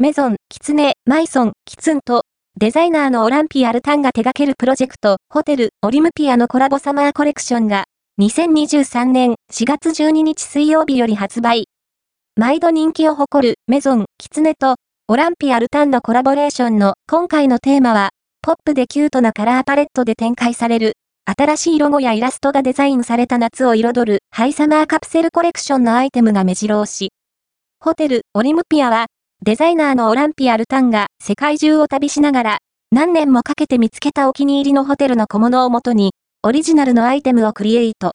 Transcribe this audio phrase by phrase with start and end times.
[0.00, 2.22] メゾン、キツネ、マイソン、キツンと、
[2.56, 7.82] デザイナーのオランピアルタンが手掛けるプロジェクト、ホテル、オリムピアのコラボサマーコレクションが、
[8.20, 11.64] 2023年4月12日水曜日より発売。
[12.36, 14.76] 毎度人気を誇るメゾン、キツネと、
[15.08, 18.10] オランピアルタンのコラボレーションの今回のテーマは、
[18.40, 20.92] ポップでキュートなカラーパレットで展開される、
[21.26, 27.10] 新しいロゴやイラストがデザインされた夏を彩るハイサマーカプセルコレクションのアイテムが目白押し。
[27.80, 29.06] ホテル、オリムピアは、
[29.40, 32.58] デザイナーのオランピアルタンが世界中を旅しながら、
[32.90, 36.10] 何年もかけて見つけたお気に入りのホテルの小物をもとに、
[36.42, 38.06] オリジナルのアイテムをクリエイト。